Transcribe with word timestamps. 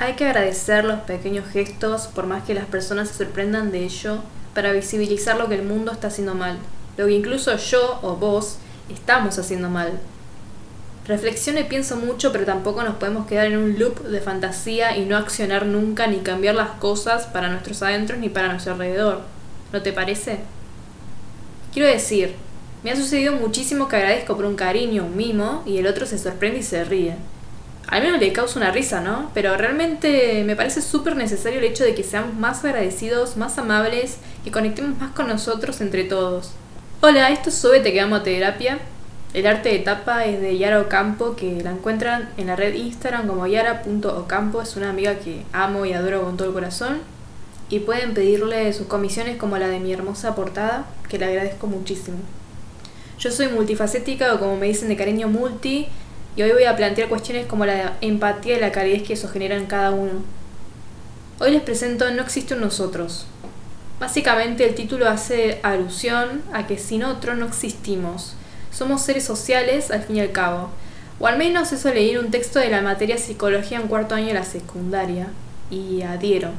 Hay 0.00 0.14
que 0.14 0.26
agradecer 0.26 0.84
los 0.84 1.00
pequeños 1.00 1.48
gestos 1.48 2.06
por 2.06 2.26
más 2.26 2.44
que 2.44 2.54
las 2.54 2.66
personas 2.66 3.08
se 3.08 3.24
sorprendan 3.24 3.72
de 3.72 3.84
ello 3.84 4.18
para 4.54 4.70
visibilizar 4.70 5.36
lo 5.36 5.48
que 5.48 5.56
el 5.56 5.64
mundo 5.64 5.90
está 5.90 6.06
haciendo 6.06 6.36
mal, 6.36 6.56
lo 6.96 7.06
que 7.06 7.14
incluso 7.14 7.56
yo 7.56 7.98
o 8.02 8.14
vos 8.14 8.58
estamos 8.88 9.40
haciendo 9.40 9.68
mal. 9.68 9.98
Reflexiono 11.08 11.58
y 11.58 11.64
pienso 11.64 11.96
mucho, 11.96 12.30
pero 12.30 12.44
tampoco 12.44 12.84
nos 12.84 12.94
podemos 12.94 13.26
quedar 13.26 13.46
en 13.46 13.56
un 13.56 13.76
loop 13.76 14.02
de 14.02 14.20
fantasía 14.20 14.96
y 14.96 15.04
no 15.04 15.16
accionar 15.16 15.66
nunca 15.66 16.06
ni 16.06 16.18
cambiar 16.18 16.54
las 16.54 16.70
cosas 16.72 17.26
para 17.26 17.48
nuestros 17.48 17.82
adentros 17.82 18.20
ni 18.20 18.28
para 18.28 18.48
nuestro 18.48 18.74
alrededor. 18.74 19.22
¿No 19.72 19.82
te 19.82 19.92
parece? 19.92 20.38
Quiero 21.72 21.88
decir, 21.88 22.36
me 22.84 22.92
ha 22.92 22.96
sucedido 22.96 23.32
muchísimo 23.32 23.88
que 23.88 23.96
agradezco 23.96 24.36
por 24.36 24.44
un 24.44 24.54
cariño, 24.54 25.06
un 25.06 25.16
mimo, 25.16 25.64
y 25.66 25.78
el 25.78 25.88
otro 25.88 26.06
se 26.06 26.18
sorprende 26.18 26.60
y 26.60 26.62
se 26.62 26.84
ríe. 26.84 27.16
Al 27.88 28.02
menos 28.02 28.20
le 28.20 28.34
causa 28.34 28.58
una 28.58 28.70
risa, 28.70 29.00
¿no? 29.00 29.30
Pero 29.32 29.56
realmente 29.56 30.44
me 30.44 30.56
parece 30.56 30.82
súper 30.82 31.16
necesario 31.16 31.58
el 31.58 31.64
hecho 31.64 31.84
de 31.84 31.94
que 31.94 32.02
seamos 32.02 32.34
más 32.34 32.62
agradecidos, 32.62 33.38
más 33.38 33.56
amables 33.56 34.18
y 34.44 34.50
conectemos 34.50 34.98
más 34.98 35.12
con 35.12 35.26
nosotros 35.26 35.80
entre 35.80 36.04
todos. 36.04 36.52
Hola, 37.00 37.30
esto 37.30 37.48
es 37.48 37.54
Sube 37.54 37.80
Te 37.80 37.94
Quedamos 37.94 38.24
Terapia. 38.24 38.78
El 39.32 39.46
arte 39.46 39.70
de 39.70 39.78
tapa 39.78 40.26
es 40.26 40.38
de 40.38 40.58
Yara 40.58 40.82
Ocampo, 40.82 41.34
que 41.34 41.62
la 41.62 41.70
encuentran 41.70 42.28
en 42.36 42.48
la 42.48 42.56
red 42.56 42.74
Instagram 42.74 43.26
como 43.26 43.46
yara.ocampo. 43.46 44.60
Es 44.60 44.76
una 44.76 44.90
amiga 44.90 45.14
que 45.14 45.44
amo 45.54 45.86
y 45.86 45.94
adoro 45.94 46.22
con 46.22 46.36
todo 46.36 46.48
el 46.48 46.54
corazón. 46.54 46.98
Y 47.70 47.80
pueden 47.80 48.12
pedirle 48.12 48.70
sus 48.74 48.86
comisiones 48.86 49.38
como 49.38 49.56
la 49.56 49.68
de 49.68 49.80
mi 49.80 49.94
hermosa 49.94 50.34
portada, 50.34 50.84
que 51.08 51.18
le 51.18 51.24
agradezco 51.24 51.66
muchísimo. 51.66 52.18
Yo 53.18 53.30
soy 53.30 53.48
multifacética 53.48 54.34
o 54.34 54.38
como 54.38 54.56
me 54.56 54.66
dicen 54.66 54.88
de 54.88 54.96
cariño 54.96 55.28
multi 55.28 55.88
y 56.38 56.42
hoy 56.42 56.52
voy 56.52 56.64
a 56.66 56.76
plantear 56.76 57.08
cuestiones 57.08 57.46
como 57.46 57.66
la 57.66 57.94
empatía 58.00 58.56
y 58.56 58.60
la 58.60 58.70
calidez 58.70 59.02
que 59.02 59.14
eso 59.14 59.28
genera 59.28 59.56
en 59.56 59.66
cada 59.66 59.90
uno. 59.90 60.22
Hoy 61.40 61.50
les 61.50 61.62
presento 61.62 62.08
No 62.12 62.22
existe 62.22 62.54
un 62.54 62.60
nosotros. 62.60 63.26
Básicamente 63.98 64.64
el 64.64 64.76
título 64.76 65.08
hace 65.08 65.58
alusión 65.64 66.42
a 66.52 66.68
que 66.68 66.78
sin 66.78 67.02
otro 67.02 67.34
no 67.34 67.44
existimos. 67.44 68.36
Somos 68.70 69.02
seres 69.02 69.24
sociales 69.24 69.90
al 69.90 70.04
fin 70.04 70.14
y 70.14 70.20
al 70.20 70.30
cabo. 70.30 70.70
O 71.18 71.26
al 71.26 71.38
menos 71.38 71.72
eso 71.72 71.92
leí 71.92 72.10
en 72.10 72.18
un 72.20 72.30
texto 72.30 72.60
de 72.60 72.70
la 72.70 72.82
materia 72.82 73.18
psicología 73.18 73.80
en 73.80 73.88
cuarto 73.88 74.14
año 74.14 74.28
de 74.28 74.34
la 74.34 74.44
secundaria. 74.44 75.26
Y 75.72 76.02
adhiero. 76.02 76.50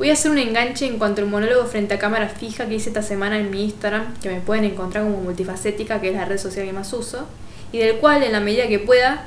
Voy 0.00 0.08
a 0.08 0.14
hacer 0.14 0.30
un 0.30 0.38
enganche 0.38 0.86
en 0.86 0.96
cuanto 0.96 1.20
al 1.20 1.28
monólogo 1.28 1.66
frente 1.66 1.92
a 1.92 1.98
cámara 1.98 2.30
fija 2.30 2.66
que 2.66 2.76
hice 2.76 2.88
esta 2.88 3.02
semana 3.02 3.38
en 3.38 3.50
mi 3.50 3.64
Instagram, 3.64 4.14
que 4.22 4.30
me 4.30 4.40
pueden 4.40 4.64
encontrar 4.64 5.04
como 5.04 5.18
multifacética, 5.18 6.00
que 6.00 6.08
es 6.08 6.16
la 6.16 6.24
red 6.24 6.38
social 6.38 6.64
que 6.64 6.72
más 6.72 6.90
uso, 6.94 7.26
y 7.70 7.80
del 7.80 7.98
cual 7.98 8.22
en 8.22 8.32
la 8.32 8.40
medida 8.40 8.66
que 8.66 8.78
pueda 8.78 9.26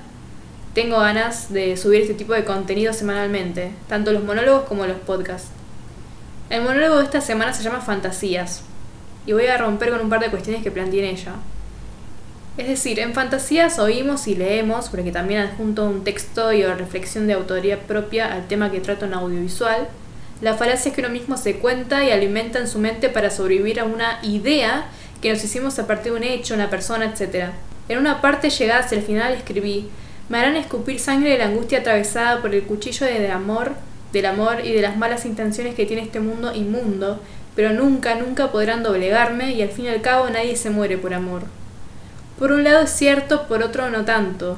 tengo 0.73 0.97
ganas 0.97 1.53
de 1.53 1.77
subir 1.77 2.02
este 2.02 2.15
tipo 2.15 2.33
de 2.33 2.43
contenido 2.43 2.91
semanalmente, 2.91 3.69
tanto 3.88 4.11
los 4.13 4.23
monólogos 4.23 4.63
como 4.63 4.88
los 4.88 4.97
podcasts. 4.97 5.49
El 6.49 6.63
monólogo 6.63 6.97
de 6.97 7.03
esta 7.03 7.21
semana 7.21 7.53
se 7.53 7.61
llama 7.61 7.80
Fantasías, 7.80 8.63
y 9.27 9.33
voy 9.33 9.45
a 9.45 9.59
romper 9.59 9.91
con 9.91 10.02
un 10.02 10.09
par 10.09 10.21
de 10.21 10.31
cuestiones 10.31 10.63
que 10.63 10.71
planteé 10.71 11.08
en 11.08 11.15
ella. 11.15 11.33
Es 12.58 12.67
decir, 12.67 12.99
en 12.99 13.13
fantasías 13.13 13.77
oímos 13.77 14.27
y 14.27 14.33
leemos, 14.33 14.89
porque 14.89 15.11
también 15.11 15.41
adjunto 15.41 15.85
un 15.85 16.03
texto 16.03 16.52
y 16.52 16.63
o 16.63 16.73
reflexión 16.73 17.27
de 17.27 17.33
autoría 17.33 17.80
propia 17.81 18.33
al 18.33 18.47
tema 18.47 18.71
que 18.71 18.80
trato 18.80 19.05
en 19.05 19.13
audiovisual, 19.13 19.87
la 20.42 20.56
falacia 20.56 20.89
es 20.89 20.95
que 20.95 21.02
uno 21.02 21.09
mismo 21.09 21.38
se 21.38 21.58
cuenta 21.58 22.03
y 22.03 22.12
alimenta 22.12 22.59
en 22.59 22.67
su 22.67 22.80
mente 22.80 23.09
para 23.09 23.30
sobrevivir 23.30 23.80
a 23.80 23.86
una 23.86 24.20
idea 24.23 24.88
que 25.22 25.31
nos 25.31 25.44
hicimos 25.44 25.80
a 25.80 25.88
partir 25.88 26.12
de 26.12 26.17
un 26.17 26.23
hecho, 26.23 26.53
una 26.53 26.70
persona, 26.70 27.06
etc. 27.06 27.52
En 27.88 27.98
una 27.98 28.22
parte 28.22 28.50
llegada 28.50 28.81
hacia 28.81 28.98
el 28.98 29.04
final 29.04 29.34
escribí, 29.34 29.89
me 30.30 30.38
harán 30.38 30.56
escupir 30.56 31.00
sangre 31.00 31.31
de 31.31 31.38
la 31.38 31.45
angustia 31.45 31.80
atravesada 31.80 32.42
por 32.42 32.54
el 32.54 32.64
cuchillo 32.64 33.06
de 33.06 33.30
amor, 33.30 33.73
del 34.11 34.26
amor 34.26 34.61
y 34.64 34.73
de 34.73 34.81
las 34.81 34.98
malas 34.98 35.26
intenciones 35.26 35.76
que 35.76 35.86
tiene 35.86 36.04
este 36.04 36.20
mundo 36.20 36.54
inmundo, 36.54 37.20
pero 37.56 37.72
nunca, 37.72 38.16
nunca 38.16 38.52
podrán 38.52 38.84
doblegarme 38.84 39.54
y 39.54 39.61
al 39.61 39.70
fin 39.70 39.86
y 39.86 39.89
al 39.89 40.02
cabo 40.02 40.30
nadie 40.30 40.56
se 40.56 40.70
muere 40.70 40.98
por 40.98 41.14
amor. 41.14 41.43
Por 42.39 42.52
un 42.52 42.64
lado 42.64 42.82
es 42.82 42.89
cierto, 42.89 43.48
por 43.48 43.64
otro 43.64 43.89
no 43.89 44.05
tanto. 44.05 44.58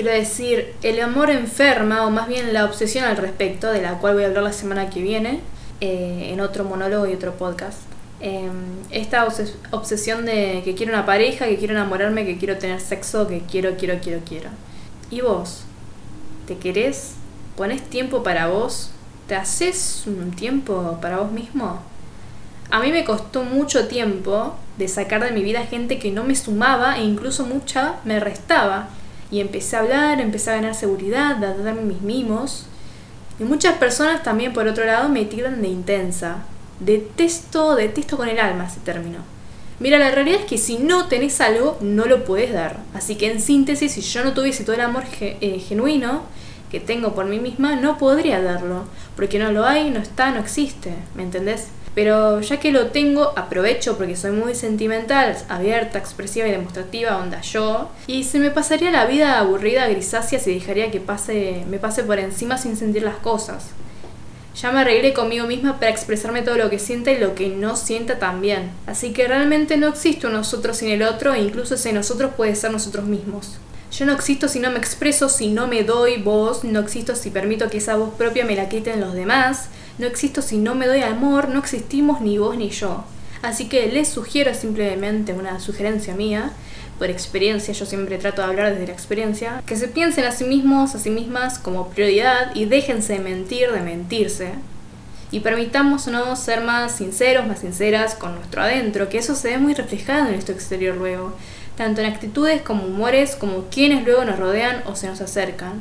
Quiero 0.00 0.16
decir, 0.16 0.72
el 0.82 0.98
amor 1.00 1.28
enferma, 1.28 2.06
o 2.06 2.10
más 2.10 2.26
bien 2.26 2.54
la 2.54 2.64
obsesión 2.64 3.04
al 3.04 3.18
respecto, 3.18 3.70
de 3.70 3.82
la 3.82 3.98
cual 3.98 4.14
voy 4.14 4.22
a 4.22 4.28
hablar 4.28 4.44
la 4.44 4.54
semana 4.54 4.88
que 4.88 5.02
viene, 5.02 5.40
eh, 5.82 6.30
en 6.32 6.40
otro 6.40 6.64
monólogo 6.64 7.06
y 7.06 7.12
otro 7.12 7.34
podcast. 7.34 7.80
Em, 8.18 8.50
esta 8.90 9.28
obsesión 9.72 10.24
de 10.24 10.62
que 10.64 10.74
quiero 10.74 10.94
una 10.94 11.04
pareja, 11.04 11.44
que 11.44 11.58
quiero 11.58 11.74
enamorarme, 11.74 12.24
que 12.24 12.38
quiero 12.38 12.56
tener 12.56 12.80
sexo, 12.80 13.28
que 13.28 13.40
quiero, 13.40 13.76
quiero, 13.76 13.98
quiero, 14.00 14.22
quiero. 14.26 14.48
¿Y 15.10 15.20
vos? 15.20 15.64
¿Te 16.46 16.56
querés? 16.56 17.16
¿Pones 17.54 17.82
tiempo 17.82 18.22
para 18.22 18.46
vos? 18.46 18.92
¿Te 19.26 19.34
haces 19.34 20.04
un 20.06 20.30
tiempo 20.30 20.98
para 21.02 21.18
vos 21.18 21.30
mismo? 21.30 21.78
A 22.70 22.80
mí 22.80 22.90
me 22.90 23.04
costó 23.04 23.42
mucho 23.42 23.86
tiempo 23.86 24.56
de 24.78 24.88
sacar 24.88 25.22
de 25.22 25.32
mi 25.32 25.42
vida 25.42 25.66
gente 25.66 25.98
que 25.98 26.10
no 26.10 26.24
me 26.24 26.36
sumaba 26.36 26.96
e 26.96 27.04
incluso 27.04 27.44
mucha 27.44 27.96
me 28.06 28.18
restaba 28.18 28.88
y 29.30 29.40
empecé 29.40 29.76
a 29.76 29.80
hablar, 29.80 30.20
empecé 30.20 30.50
a 30.50 30.54
ganar 30.54 30.74
seguridad, 30.74 31.42
a 31.42 31.54
darme 31.54 31.82
mis 31.82 32.00
mimos. 32.00 32.66
Y 33.38 33.44
muchas 33.44 33.78
personas 33.78 34.22
también, 34.22 34.52
por 34.52 34.66
otro 34.66 34.84
lado, 34.84 35.08
me 35.08 35.24
tiran 35.24 35.62
de 35.62 35.68
intensa. 35.68 36.44
Detesto, 36.80 37.76
detesto 37.76 38.16
con 38.16 38.28
el 38.28 38.38
alma 38.38 38.66
ese 38.66 38.80
término. 38.80 39.18
Mira, 39.78 39.98
la 39.98 40.10
realidad 40.10 40.40
es 40.40 40.46
que 40.46 40.58
si 40.58 40.78
no 40.78 41.06
tenés 41.08 41.40
algo, 41.40 41.78
no 41.80 42.04
lo 42.04 42.24
puedes 42.24 42.52
dar. 42.52 42.80
Así 42.92 43.16
que 43.16 43.30
en 43.30 43.40
síntesis, 43.40 43.92
si 43.92 44.02
yo 44.02 44.24
no 44.24 44.34
tuviese 44.34 44.64
todo 44.64 44.74
el 44.74 44.82
amor 44.82 45.04
eh, 45.20 45.58
genuino 45.66 46.22
que 46.70 46.80
tengo 46.80 47.14
por 47.14 47.24
mí 47.24 47.38
misma, 47.38 47.76
no 47.76 47.96
podría 47.96 48.42
darlo. 48.42 48.84
Porque 49.16 49.38
no 49.38 49.52
lo 49.52 49.64
hay, 49.64 49.90
no 49.90 50.00
está, 50.00 50.32
no 50.32 50.40
existe. 50.40 50.94
¿Me 51.14 51.22
entendés? 51.22 51.68
Pero 52.00 52.40
ya 52.40 52.58
que 52.58 52.72
lo 52.72 52.86
tengo, 52.86 53.34
aprovecho 53.36 53.98
porque 53.98 54.16
soy 54.16 54.30
muy 54.30 54.54
sentimental, 54.54 55.36
abierta, 55.50 55.98
expresiva 55.98 56.48
y 56.48 56.50
demostrativa, 56.50 57.18
onda 57.18 57.42
yo. 57.42 57.90
Y 58.06 58.24
se 58.24 58.38
me 58.38 58.50
pasaría 58.50 58.90
la 58.90 59.04
vida 59.04 59.38
aburrida, 59.38 59.86
grisácea, 59.86 60.38
si 60.38 60.54
dejaría 60.54 60.90
que 60.90 60.98
pase, 60.98 61.62
me 61.68 61.78
pase 61.78 62.02
por 62.02 62.18
encima 62.18 62.56
sin 62.56 62.78
sentir 62.78 63.02
las 63.02 63.16
cosas. 63.16 63.66
Ya 64.56 64.72
me 64.72 64.80
arreglé 64.80 65.12
conmigo 65.12 65.46
misma 65.46 65.78
para 65.78 65.90
expresarme 65.90 66.40
todo 66.40 66.56
lo 66.56 66.70
que 66.70 66.78
sienta 66.78 67.12
y 67.12 67.18
lo 67.18 67.34
que 67.34 67.50
no 67.50 67.76
sienta 67.76 68.18
también. 68.18 68.70
Así 68.86 69.12
que 69.12 69.28
realmente 69.28 69.76
no 69.76 69.88
existe 69.88 70.26
un 70.26 70.32
nosotros 70.32 70.78
sin 70.78 70.88
el 70.88 71.02
otro 71.02 71.34
e 71.34 71.42
incluso 71.42 71.74
ese 71.74 71.92
nosotros 71.92 72.30
puede 72.34 72.56
ser 72.56 72.70
nosotros 72.70 73.04
mismos. 73.04 73.58
Yo 73.92 74.06
no 74.06 74.14
existo 74.14 74.48
si 74.48 74.58
no 74.58 74.70
me 74.70 74.78
expreso, 74.78 75.28
si 75.28 75.48
no 75.48 75.66
me 75.66 75.82
doy 75.82 76.16
voz, 76.16 76.64
no 76.64 76.80
existo 76.80 77.14
si 77.14 77.28
permito 77.28 77.68
que 77.68 77.76
esa 77.76 77.96
voz 77.96 78.14
propia 78.14 78.46
me 78.46 78.56
la 78.56 78.70
quiten 78.70 79.00
los 79.00 79.12
demás, 79.12 79.68
no 80.00 80.06
existo 80.06 80.42
si 80.42 80.58
no 80.58 80.74
me 80.74 80.86
doy 80.86 81.02
amor, 81.02 81.48
no 81.48 81.58
existimos 81.58 82.20
ni 82.20 82.38
vos 82.38 82.56
ni 82.56 82.70
yo. 82.70 83.04
Así 83.42 83.68
que 83.68 83.86
les 83.86 84.08
sugiero 84.08 84.52
simplemente 84.54 85.32
una 85.32 85.60
sugerencia 85.60 86.14
mía, 86.14 86.52
por 86.98 87.08
experiencia, 87.08 87.72
yo 87.72 87.86
siempre 87.86 88.18
trato 88.18 88.42
de 88.42 88.48
hablar 88.48 88.72
desde 88.72 88.88
la 88.88 88.92
experiencia, 88.92 89.62
que 89.64 89.76
se 89.76 89.88
piensen 89.88 90.24
a 90.24 90.32
sí 90.32 90.44
mismos, 90.44 90.94
a 90.94 90.98
sí 90.98 91.08
mismas 91.08 91.58
como 91.58 91.88
prioridad 91.88 92.54
y 92.54 92.66
déjense 92.66 93.14
de 93.14 93.20
mentir, 93.20 93.70
de 93.72 93.80
mentirse. 93.80 94.52
Y 95.30 95.40
permitámonos 95.40 96.40
ser 96.40 96.60
más 96.60 96.96
sinceros, 96.96 97.46
más 97.46 97.60
sinceras 97.60 98.16
con 98.16 98.34
nuestro 98.34 98.62
adentro, 98.62 99.08
que 99.08 99.18
eso 99.18 99.34
se 99.34 99.48
ve 99.48 99.58
muy 99.58 99.74
reflejado 99.74 100.26
en 100.26 100.32
nuestro 100.32 100.54
exterior 100.54 100.96
luego 100.96 101.32
tanto 101.80 102.02
en 102.02 102.12
actitudes 102.12 102.60
como 102.60 102.84
humores, 102.84 103.36
como 103.36 103.64
quienes 103.70 104.04
luego 104.04 104.22
nos 104.26 104.38
rodean 104.38 104.82
o 104.84 104.96
se 104.96 105.06
nos 105.06 105.22
acercan. 105.22 105.80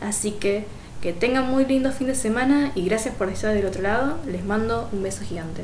Así 0.00 0.30
que 0.30 0.64
que 1.04 1.12
tengan 1.12 1.50
muy 1.50 1.66
lindo 1.66 1.92
fin 1.92 2.06
de 2.06 2.14
semana 2.14 2.72
y 2.74 2.86
gracias 2.86 3.14
por 3.14 3.28
estar 3.28 3.52
del 3.52 3.66
otro 3.66 3.82
lado. 3.82 4.16
Les 4.26 4.42
mando 4.42 4.88
un 4.90 5.02
beso 5.02 5.22
gigante. 5.22 5.62